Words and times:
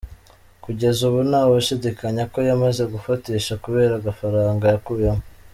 Kugeza 0.63 0.99
ubu 1.09 1.19
nta 1.29 1.41
washidikanya 1.51 2.23
ko 2.31 2.37
yamaze 2.49 2.83
gufatisha 2.93 3.53
kubera 3.63 3.93
agafaranga 3.97 4.63
yakuyemo. 4.73 5.23